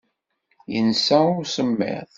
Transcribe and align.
Yensa 0.73 1.19
i 1.29 1.31
usemmiḍ. 1.41 2.07